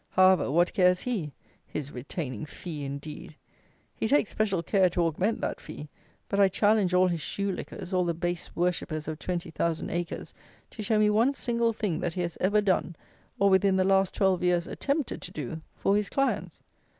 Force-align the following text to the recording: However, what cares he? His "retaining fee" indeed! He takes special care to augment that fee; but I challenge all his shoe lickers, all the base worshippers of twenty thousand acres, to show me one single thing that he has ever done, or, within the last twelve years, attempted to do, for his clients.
However, 0.09 0.49
what 0.49 0.73
cares 0.73 1.01
he? 1.01 1.31
His 1.67 1.91
"retaining 1.91 2.47
fee" 2.47 2.83
indeed! 2.83 3.35
He 3.95 4.07
takes 4.07 4.31
special 4.31 4.63
care 4.63 4.89
to 4.89 5.01
augment 5.05 5.41
that 5.41 5.61
fee; 5.61 5.89
but 6.27 6.39
I 6.39 6.47
challenge 6.47 6.95
all 6.95 7.05
his 7.05 7.21
shoe 7.21 7.51
lickers, 7.51 7.93
all 7.93 8.03
the 8.03 8.15
base 8.15 8.55
worshippers 8.55 9.07
of 9.07 9.19
twenty 9.19 9.51
thousand 9.51 9.91
acres, 9.91 10.33
to 10.71 10.81
show 10.81 10.97
me 10.97 11.11
one 11.11 11.35
single 11.35 11.71
thing 11.71 11.99
that 11.99 12.15
he 12.15 12.21
has 12.21 12.35
ever 12.41 12.61
done, 12.61 12.95
or, 13.37 13.51
within 13.51 13.75
the 13.75 13.83
last 13.83 14.15
twelve 14.15 14.41
years, 14.41 14.65
attempted 14.65 15.21
to 15.21 15.31
do, 15.31 15.61
for 15.75 15.95
his 15.95 16.09
clients. 16.09 16.63